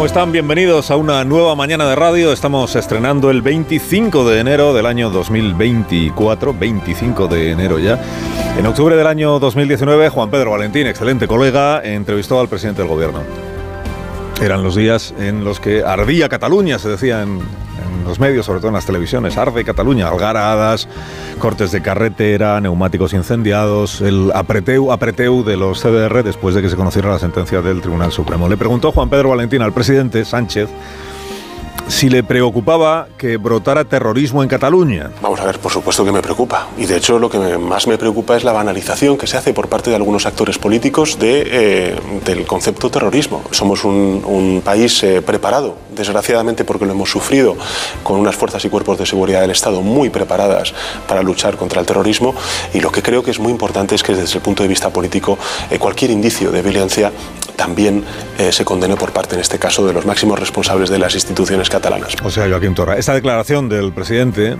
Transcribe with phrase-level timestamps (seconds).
[0.00, 2.32] Como están, bienvenidos a una nueva mañana de radio.
[2.32, 8.02] Estamos estrenando el 25 de enero del año 2024, 25 de enero ya.
[8.58, 13.20] En octubre del año 2019, Juan Pedro Valentín, excelente colega, entrevistó al presidente del gobierno.
[14.40, 17.40] Eran los días en los que ardía Cataluña, se decía en,
[18.00, 19.36] en los medios, sobre todo en las televisiones.
[19.36, 20.88] Arde Cataluña, algaradas,
[21.38, 26.76] cortes de carretera, neumáticos incendiados, el apreteu, apreteu de los CDR después de que se
[26.76, 28.48] conociera la sentencia del Tribunal Supremo.
[28.48, 30.68] Le preguntó Juan Pedro Valentín al presidente Sánchez
[31.90, 35.10] si le preocupaba que brotara terrorismo en Cataluña.
[35.20, 36.68] Vamos a ver, por supuesto que me preocupa.
[36.78, 39.68] Y de hecho lo que más me preocupa es la banalización que se hace por
[39.68, 43.42] parte de algunos actores políticos eh, del concepto terrorismo.
[43.50, 47.56] Somos un, un país eh, preparado, desgraciadamente porque lo hemos sufrido,
[48.02, 50.72] con unas fuerzas y cuerpos de seguridad del Estado muy preparadas
[51.08, 52.34] para luchar contra el terrorismo.
[52.72, 54.90] Y lo que creo que es muy importante es que desde el punto de vista
[54.90, 55.38] político
[55.70, 57.12] eh, cualquier indicio de violencia
[57.60, 58.04] también
[58.38, 61.68] eh, se condene por parte, en este caso, de los máximos responsables de las instituciones
[61.68, 62.16] catalanas.
[62.24, 62.96] O sea, Joaquín Torra.
[62.96, 64.56] Esta declaración del presidente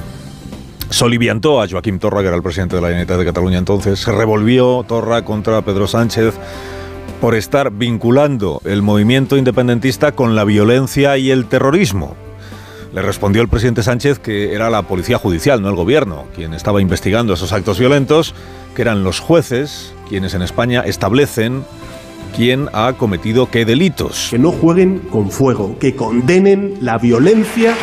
[0.91, 4.01] soliviantó a Joaquín Torra, que era el presidente de la Generalitat de Cataluña entonces.
[4.01, 6.34] Se revolvió Torra contra Pedro Sánchez
[7.23, 12.17] por estar vinculando el movimiento independentista con la violencia y el terrorismo.
[12.93, 16.83] Le respondió el presidente Sánchez que era la policía judicial, no el gobierno, quien estaba
[16.83, 18.34] investigando esos actos violentos,
[18.77, 21.65] que eran los jueces quienes en España establecen
[22.34, 24.28] quién ha cometido qué delitos.
[24.31, 27.75] que no jueguen con fuego, que condenen la violencia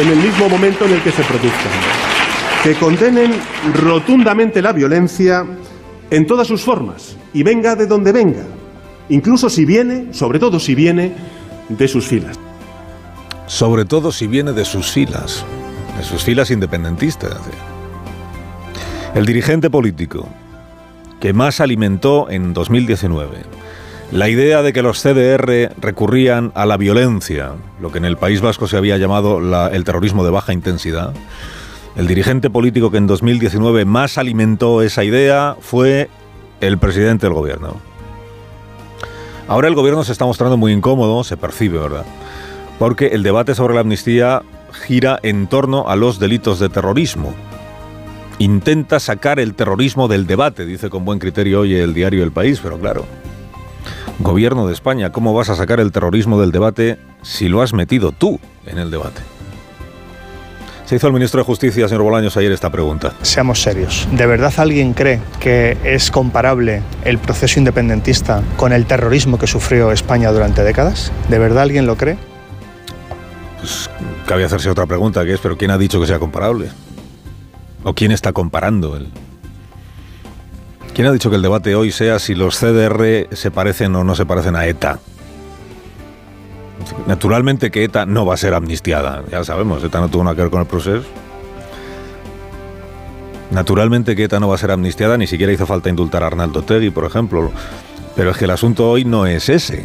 [0.00, 1.70] en el mismo momento en el que se produzca,
[2.62, 3.32] que condenen
[3.74, 5.44] rotundamente la violencia
[6.10, 8.44] en todas sus formas y venga de donde venga,
[9.08, 11.12] incluso si viene, sobre todo si viene
[11.68, 12.38] de sus filas.
[13.46, 15.44] sobre todo si viene de sus filas,
[15.96, 17.38] de sus filas independentistas.
[19.14, 20.28] El dirigente político
[21.20, 23.38] que más alimentó en 2019
[24.12, 28.40] la idea de que los CDR recurrían a la violencia, lo que en el País
[28.40, 31.12] Vasco se había llamado la- el terrorismo de baja intensidad,
[31.96, 36.08] el dirigente político que en 2019 más alimentó esa idea fue
[36.60, 37.76] el presidente del gobierno.
[39.48, 42.04] Ahora el gobierno se está mostrando muy incómodo, se percibe, ¿verdad?
[42.78, 44.42] porque el debate sobre la amnistía
[44.86, 47.32] gira en torno a los delitos de terrorismo.
[48.38, 52.60] Intenta sacar el terrorismo del debate, dice con buen criterio hoy el diario El País,
[52.62, 53.06] pero claro,
[54.18, 58.12] gobierno de España, ¿cómo vas a sacar el terrorismo del debate si lo has metido
[58.12, 59.20] tú en el debate?
[60.86, 63.12] Se hizo al ministro de Justicia, señor Bolaños, ayer esta pregunta.
[63.22, 64.06] Seamos serios.
[64.12, 69.90] ¿De verdad alguien cree que es comparable el proceso independentista con el terrorismo que sufrió
[69.90, 71.10] España durante décadas?
[71.28, 72.16] ¿De verdad alguien lo cree?
[73.58, 73.90] Pues
[74.26, 76.68] cabe hacerse otra pregunta, que es, ¿pero quién ha dicho que sea comparable?
[77.82, 78.96] ¿O quién está comparando?
[78.96, 79.08] El...
[80.96, 84.14] ¿Quién ha dicho que el debate hoy sea si los CDR se parecen o no
[84.14, 84.98] se parecen a ETA?
[87.06, 90.40] Naturalmente que ETA no va a ser amnistiada, ya sabemos, ETA no tuvo nada que
[90.40, 91.04] ver con el proceso.
[93.50, 96.62] Naturalmente que ETA no va a ser amnistiada, ni siquiera hizo falta indultar a Arnaldo
[96.62, 97.52] Tegui, por ejemplo.
[98.14, 99.84] Pero es que el asunto hoy no es ese.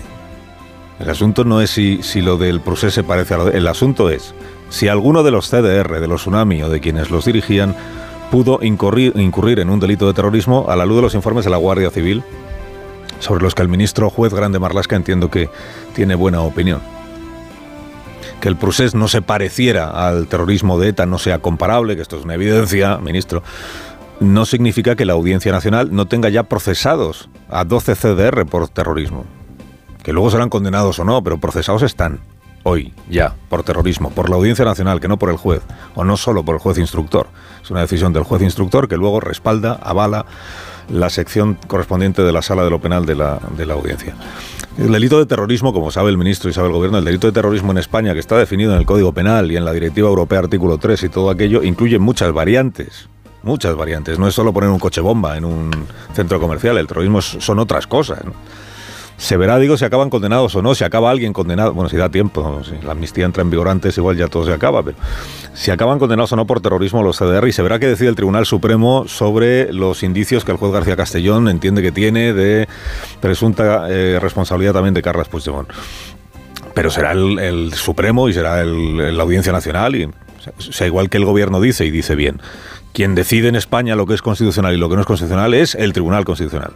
[0.98, 3.68] El asunto no es si, si lo del procés se parece a lo de, El
[3.68, 4.34] asunto es
[4.70, 7.76] si alguno de los CDR, de los Tsunami o de quienes los dirigían
[8.32, 9.14] pudo incurrir,
[9.60, 12.24] en un delito de terrorismo a la luz de los informes de la Guardia Civil,
[13.20, 15.50] sobre los que el ministro juez Grande Marlasca entiendo que
[15.94, 16.82] tiene buena opinión.
[18.40, 22.18] Que el procés no se pareciera al terrorismo de ETA, no sea comparable, que esto
[22.18, 23.44] es una evidencia, ministro,
[24.20, 29.26] no significa que la Audiencia Nacional no tenga ya procesados a 12 CDR por terrorismo
[30.04, 32.20] que luego serán condenados o no, pero procesados están
[32.64, 35.62] hoy ya por terrorismo, por la Audiencia Nacional, que no por el juez,
[35.96, 37.28] o no solo por el juez instructor.
[37.64, 40.26] Es una decisión del juez instructor que luego respalda, avala
[40.90, 44.16] la sección correspondiente de la sala de lo penal de la, de la audiencia.
[44.78, 47.34] El delito de terrorismo, como sabe el ministro y sabe el gobierno, el delito de
[47.34, 50.40] terrorismo en España, que está definido en el Código Penal y en la Directiva Europea
[50.40, 53.10] artículo 3 y todo aquello, incluye muchas variantes.
[53.44, 54.20] Muchas variantes.
[54.20, 55.72] No es solo poner un coche bomba en un
[56.14, 56.78] centro comercial.
[56.78, 58.20] El terrorismo son otras cosas.
[59.22, 62.10] Se verá, digo, si acaban condenados o no, si acaba alguien condenado, bueno, si da
[62.10, 64.98] tiempo, si la amnistía entra en vigor antes, igual ya todo se acaba, pero
[65.54, 68.16] si acaban condenados o no por terrorismo los CDR, y se verá que decide el
[68.16, 72.68] Tribunal Supremo sobre los indicios que el juez García Castellón entiende que tiene de
[73.20, 75.70] presunta eh, responsabilidad también de Carles Puigdemont.
[76.74, 80.10] pero será el, Supremo y será la Audiencia Nacional y
[80.58, 82.42] sea, igual que el gobierno dice y dice bien,
[82.92, 85.76] quien decide en España lo que es constitucional y lo que no es constitucional es
[85.76, 86.74] el Tribunal Constitucional.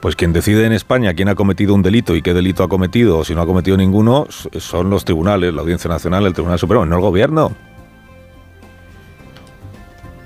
[0.00, 3.18] Pues quien decide en España quién ha cometido un delito y qué delito ha cometido
[3.18, 4.26] o si no ha cometido ninguno
[4.58, 7.52] son los tribunales, la Audiencia Nacional, el Tribunal Supremo, no el gobierno.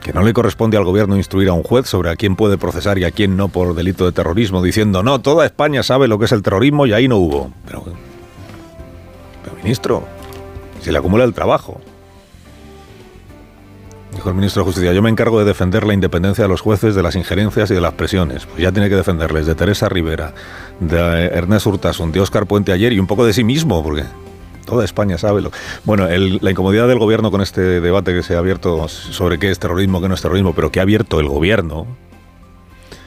[0.03, 2.99] Que no le corresponde al gobierno instruir a un juez sobre a quién puede procesar
[2.99, 6.25] y a quién no por delito de terrorismo, diciendo, no, toda España sabe lo que
[6.25, 7.53] es el terrorismo y ahí no hubo.
[7.67, 7.85] Pero,
[9.45, 10.03] pero ministro,
[10.81, 11.81] se le acumula el trabajo.
[14.23, 16.95] Dijo el ministro de Justicia, yo me encargo de defender la independencia de los jueces
[16.95, 18.47] de las injerencias y de las presiones.
[18.47, 20.33] Pues ya tiene que defenderles de Teresa Rivera,
[20.79, 24.05] de Ernest Urtasun, de Óscar Puente ayer y un poco de sí mismo, porque
[24.65, 25.51] toda España sabe lo...
[25.83, 29.59] Bueno, la incomodidad del gobierno con este debate que se ha abierto sobre qué es
[29.59, 31.89] terrorismo, qué no es terrorismo, pero que ha abierto el gobierno,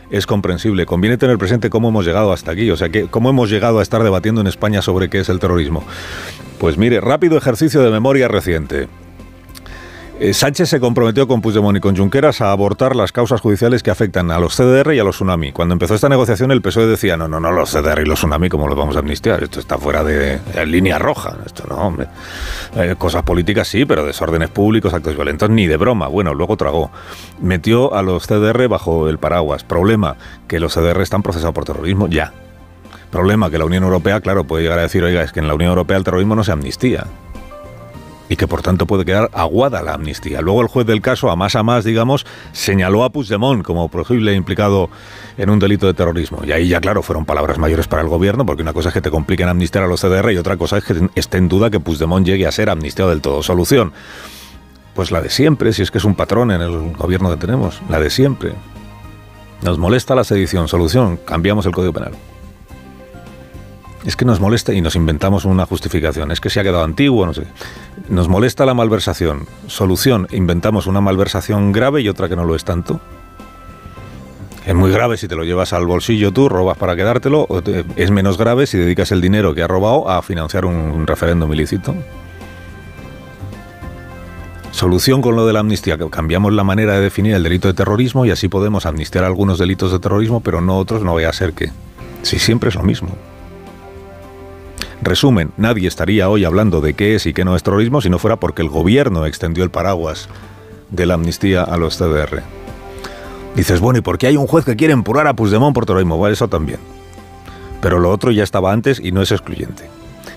[0.10, 0.86] es comprensible.
[0.86, 3.84] Conviene tener presente cómo hemos llegado hasta aquí, o sea, que, cómo hemos llegado a
[3.84, 5.86] estar debatiendo en España sobre qué es el terrorismo.
[6.60, 8.90] Pues mire, rápido ejercicio de memoria reciente.
[10.18, 13.92] Eh, Sánchez se comprometió con Puigdemont y con Junqueras a abortar las causas judiciales que
[13.92, 15.52] afectan a los CDR y a los tsunami.
[15.52, 18.48] Cuando empezó esta negociación, el PSOE decía: no, no, no, los CDR y los tsunami,
[18.48, 19.44] ¿cómo los vamos a amnistiar?
[19.44, 21.36] Esto está fuera de, línea roja.
[21.46, 22.08] Esto no, hombre.
[22.78, 26.08] Eh, cosas políticas sí, pero desórdenes públicos, actos violentos, ni de broma.
[26.08, 26.92] Bueno, luego tragó.
[27.42, 29.66] Metió a los CDR bajo el paraguas.
[29.66, 30.16] Problema:
[30.48, 32.32] que los CDR están procesados por terrorismo ya.
[33.12, 35.56] Problema: que la Unión Europea, claro, puede llegar a decir: oiga, es que en la
[35.56, 37.06] Unión Europea el terrorismo no se amnistía
[38.30, 40.42] y que por tanto puede quedar aguada la amnistía.
[40.42, 44.34] Luego el juez del caso, a más a más, digamos, señaló a Puigdemont como posible
[44.34, 44.90] implicado
[45.38, 46.42] en un delito de terrorismo.
[46.46, 49.02] Y ahí ya, claro, fueron palabras mayores para el gobierno, porque una cosa es que
[49.02, 51.80] te compliquen amnistiar a los CDR y otra cosa es que esté en duda que
[51.80, 53.44] Puigdemont llegue a ser amnistiado del todo.
[53.44, 53.94] Solución.
[54.94, 57.82] Pues la de siempre, si es que es un patrón en el gobierno que tenemos,
[57.90, 58.54] la de siempre.
[59.62, 60.68] Nos molesta la sedición.
[60.68, 62.14] Solución, cambiamos el Código Penal
[64.06, 67.26] es que nos molesta y nos inventamos una justificación, es que se ha quedado antiguo,
[67.26, 67.44] no sé.
[68.08, 69.48] Nos molesta la malversación.
[69.68, 73.00] Solución, inventamos una malversación grave y otra que no lo es tanto.
[74.66, 77.48] Es muy grave si te lo llevas al bolsillo tú, robas para quedártelo,
[77.96, 81.96] es menos grave si dedicas el dinero que has robado a financiar un referéndum ilícito.
[84.72, 88.26] Solución con lo de la amnistía, cambiamos la manera de definir el delito de terrorismo
[88.26, 91.54] y así podemos amnistiar algunos delitos de terrorismo, pero no otros, no vaya a ser
[91.54, 91.72] que.
[92.24, 93.10] Si siempre es lo mismo.
[95.06, 98.18] Resumen, nadie estaría hoy hablando de qué es y qué no es terrorismo si no
[98.18, 100.28] fuera porque el gobierno extendió el paraguas
[100.90, 102.42] de la amnistía a los CDR.
[103.56, 106.28] Dices, bueno, ¿y por qué hay un juez que quiere empurar a Puigdemont por terrorismo?
[106.28, 106.80] Eso también.
[107.82, 109.88] Pero lo otro ya estaba antes y no es excluyente.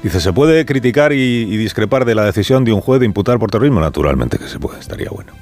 [0.02, 3.38] Dice, ¿se puede criticar y, y, discrepar de la decisión de un juez de imputar
[3.38, 3.80] por terrorismo?
[3.80, 5.32] Naturalmente que se puede, estaría bueno.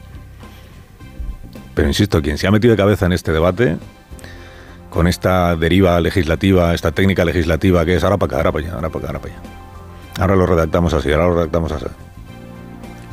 [1.74, 3.76] Pero insisto, quien se ha metido de cabeza en este debate
[4.90, 8.74] con esta deriva legislativa, esta técnica legislativa que es ahora para acá, ahora para allá,
[8.74, 9.42] ahora para acá, ahora para allá.
[10.18, 11.86] Ahora lo redactamos así, ahora lo redactamos así.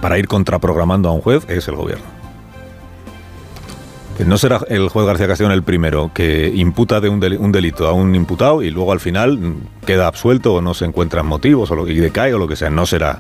[0.02, 2.06] Para ir contraprogramando a un juez es el gobierno.
[4.20, 8.14] No será el juez García Castellón el primero que imputa de un, delito a un
[8.14, 9.56] imputado y luego al final
[9.86, 12.70] queda absuelto o no se encuentran motivos o lo, y decae o lo que sea.
[12.70, 13.20] No será.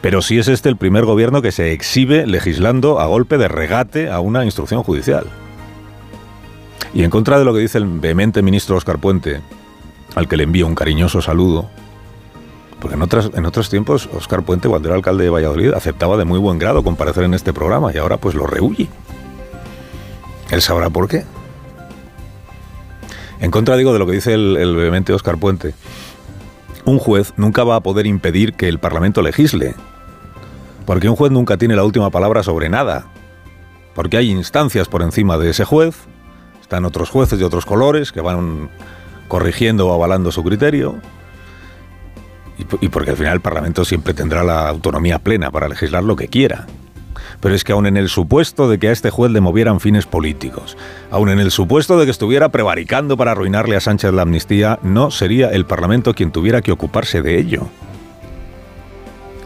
[0.00, 4.08] Pero sí es este el primer gobierno que se exhibe legislando a golpe de regate
[4.08, 5.26] a una instrucción judicial.
[6.92, 9.40] Y en contra de lo que dice el vehemente ministro Oscar Puente,
[10.14, 11.70] al que le envío un cariñoso saludo,
[12.80, 16.38] porque en, en otros tiempos Oscar Puente, cuando era alcalde de Valladolid, aceptaba de muy
[16.38, 18.88] buen grado comparecer en este programa y ahora pues lo rehuye.
[20.50, 21.24] Él sabrá por qué.
[23.40, 25.74] En contra, digo, de lo que dice el, el vehemente Oscar Puente,
[26.84, 29.74] un juez nunca va a poder impedir que el Parlamento legisle,
[30.86, 33.06] porque un juez nunca tiene la última palabra sobre nada,
[33.94, 35.94] porque hay instancias por encima de ese juez
[36.70, 38.70] están otros jueces de otros colores que van
[39.26, 41.00] corrigiendo o avalando su criterio.
[42.80, 46.28] Y, porque al final el Parlamento siempre tendrá la autonomía plena para legislar lo que
[46.28, 46.68] quiera.
[47.40, 50.06] Pero es que aun en el supuesto de que a este juez le movieran fines
[50.06, 50.76] políticos,
[51.10, 55.10] aun en el supuesto de que estuviera prevaricando para arruinarle a Sánchez la amnistía, no
[55.10, 57.66] sería el Parlamento quien tuviera que ocuparse de ello.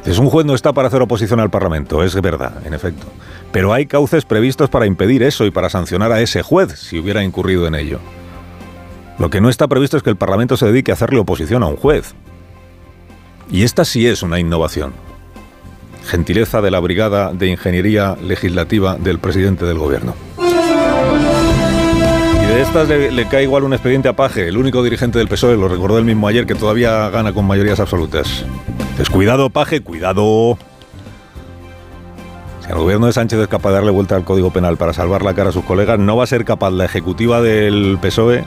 [0.04, 3.06] Es un juez no está para hacer oposición al Parlamento, es verdad, en efecto.
[3.52, 7.25] Pero hay cauces previstos para impedir eso y para sancionar a ese juez si hubiera
[7.25, 8.00] incurrido en ello.
[9.18, 11.68] Lo que no está previsto es que el Parlamento se dedique a hacerle oposición a
[11.68, 12.14] un juez.
[13.50, 14.92] Y esta sí es una innovación.
[16.04, 20.14] Gentileza de la Brigada de Ingeniería Legislativa del presidente del Gobierno.
[22.42, 25.56] Y de estas le, cae igual un expediente a Paje, el único dirigente del PSOE,
[25.56, 28.44] lo recordó el mismo ayer, que todavía gana con mayorías absolutas.
[28.98, 30.56] Descuidado, Paje, cuidado.
[32.60, 35.22] Si el gobierno de Sánchez es capaz de darle vuelta al Código Penal para salvar
[35.22, 38.44] la cara a sus colegas, no va a ser capaz la ejecutiva del PSOE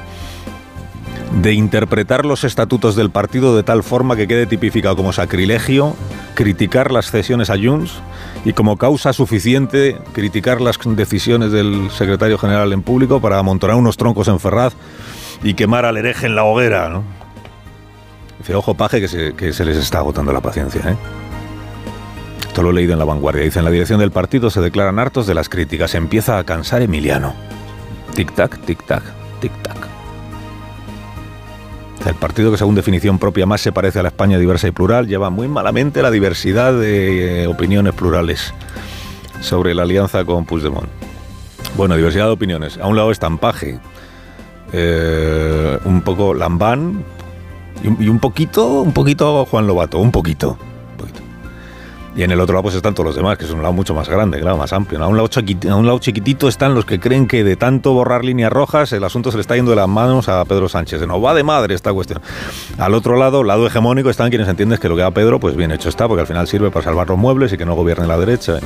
[1.41, 5.95] de interpretar los estatutos del partido de tal forma que quede tipificado como sacrilegio
[6.35, 7.99] criticar las cesiones a Junts
[8.45, 13.97] y como causa suficiente criticar las decisiones del secretario general en público para amontonar unos
[13.97, 14.73] troncos en Ferraz
[15.43, 17.01] y quemar al hereje en la hoguera.
[18.39, 20.81] Dice, ojo paje que se, les está agotando la paciencia.
[20.85, 20.95] ¿eh?
[22.47, 23.43] Esto lo he leído en La Vanguardia.
[23.43, 25.95] Dice, en la dirección del partido se declaran hartos de las críticas.
[25.95, 27.33] Empieza a cansar Emiliano.
[28.15, 29.03] Tic-tac, tic-tac,
[29.41, 29.87] tic-tac.
[32.05, 35.07] El partido que según definición propia más se parece a la España diversa y plural
[35.07, 38.53] lleva muy malamente la diversidad de eh, opiniones plurales
[39.41, 40.87] sobre la alianza con Puigdemont.
[41.75, 42.77] Bueno, diversidad de opiniones.
[42.77, 43.79] A un lado está Paje,
[44.71, 47.03] eh, un poco Lambán
[47.83, 50.57] y, un poquito, un poquito Juan Lobato, un poquito.
[52.17, 53.93] Y en el otro lado pues están todos los demás, que es un lado mucho
[53.93, 55.03] más grande, claro, más amplio.
[55.03, 58.25] A un, lado chiquitito, un lado chiquitito están los que creen que de tanto borrar
[58.25, 61.05] líneas rojas el asunto se le está yendo de las manos a Pedro Sánchez.
[61.05, 62.19] No va de madre esta cuestión.
[62.79, 65.71] Al otro lado, lado hegemónico, están quienes entienden que lo que haga Pedro, pues bien
[65.71, 68.17] hecho está, porque al final sirve para salvar los muebles y que no gobierne la
[68.17, 68.57] derecha.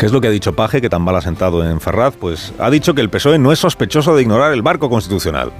[0.00, 2.16] ¿Qué es lo que ha dicho Paje, que tan mal ha sentado en Ferraz?
[2.16, 5.52] Pues ha dicho que el PSOE no es sospechoso de ignorar el marco constitucional.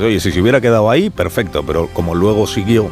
[0.00, 2.90] Oye, si se hubiera quedado ahí, perfecto, pero como luego siguió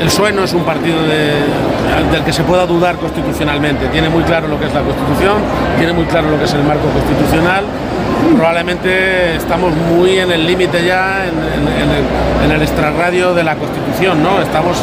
[0.00, 3.86] el PSOE no es un partido del que se pueda dudar constitucionalmente.
[3.88, 5.42] Tiene muy claro lo que es la Constitución,
[5.76, 7.64] tiene muy claro lo que es el marco constitucional.
[8.34, 14.40] Probablemente estamos muy en el límite ya, en, el, en, extrarradio de la Constitución, ¿no?
[14.40, 14.78] Estamos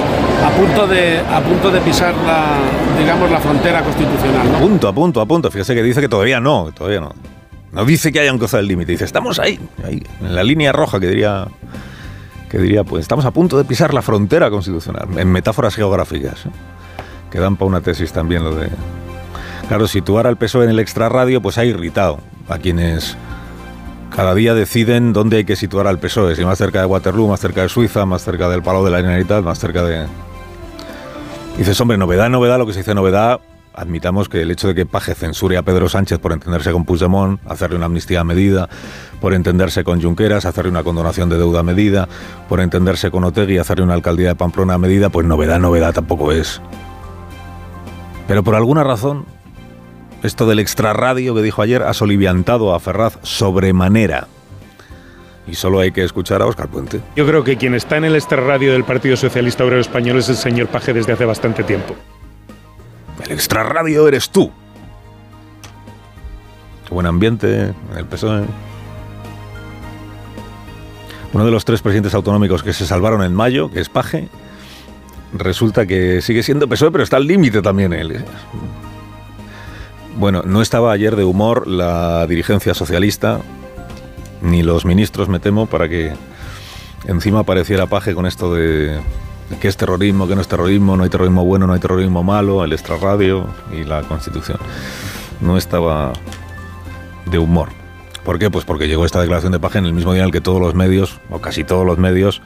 [0.45, 2.59] a punto de, a punto de pisar la,
[2.99, 4.55] digamos, la frontera constitucional.
[4.55, 5.49] A punto, a punto, a punto.
[5.49, 7.36] Fíjese que dice que todavía no, todavía no.
[7.71, 10.99] No dice que hayan cruzado el límite, dice, estamos ahí, ahí, en la línea roja
[10.99, 11.47] que diría
[12.49, 16.49] que diría, pues estamos a punto de pisar la frontera constitucional, en metáforas geográficas, ¿eh?
[17.29, 18.69] que dan para una tesis también lo de...
[19.67, 23.17] Claro, situar al PSOE en el extrarradio pues ha irritado a quienes
[24.15, 27.41] cada día deciden dónde hay que situar al PSOE, si más cerca de Waterloo, más
[27.41, 30.05] cerca de Suiza, más cerca del Palau de la Generalitat, más cerca de...
[31.57, 33.41] dices, hombre, novedad, novedad, lo que se dice novedad,
[33.77, 37.39] admitamos que el hecho de que Paje censure a Pedro Sánchez por entenderse con Puigdemont,
[37.47, 38.67] hacerle una amnistía a medida,
[39.21, 42.09] por entenderse con Junqueras, hacerle una condonación de deuda a medida,
[42.49, 46.31] por entenderse con Otegui, hacerle una alcaldía de Pamplona a medida, pues novedad, novedad tampoco
[46.31, 46.59] es.
[48.27, 49.25] Pero por alguna razón,
[50.23, 54.27] esto del extrarradio que dijo ayer ha soliviantado a Ferraz sobremanera.
[55.45, 56.99] Y solo hay que escuchar a Óscar Puente.
[57.15, 60.35] Yo creo que quien está en el extrarradio del Partido Socialista Obrero Español es el
[60.35, 61.95] señor Paje desde hace bastante tiempo.
[63.27, 64.51] El extrarradio eres tú.
[66.89, 68.45] Buen ambiente en el PSOE.
[71.33, 74.29] Uno de los tres presidentes autonómicos que se salvaron en mayo, que es Paje,
[75.33, 78.23] resulta que sigue siendo PSOE, pero está al límite también él.
[80.17, 83.41] Bueno, no estaba ayer de humor la dirigencia socialista,
[84.41, 86.13] ni los ministros, me temo, para que
[87.05, 88.97] encima apareciera Paje con esto de
[89.59, 92.63] qué es terrorismo, qué no es terrorismo, no hay terrorismo bueno, no hay terrorismo malo,
[92.63, 94.57] el extrarradio y la Constitución.
[95.41, 96.13] No estaba
[97.25, 97.69] de humor.
[98.23, 98.49] ¿Por qué?
[98.49, 100.59] Pues porque llegó esta declaración de Paje en el mismo día en el que todos
[100.59, 102.41] los medios, o casi todos los medios,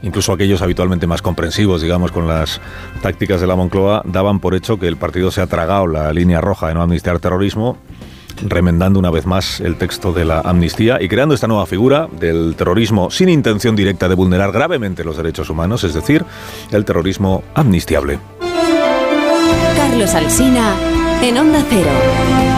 [0.00, 2.60] incluso aquellos habitualmente más comprensivos, digamos, con las
[3.02, 6.40] tácticas de la Moncloa, daban por hecho que el partido se ha tragado la línea
[6.40, 7.76] roja de no amnistiar terrorismo
[8.42, 12.54] remendando una vez más el texto de la amnistía y creando esta nueva figura del
[12.56, 16.24] terrorismo sin intención directa de vulnerar gravemente los derechos humanos, es decir,
[16.72, 18.18] el terrorismo amnistiable.
[19.76, 20.74] Carlos Alsina,
[21.22, 22.55] en Onda Cero.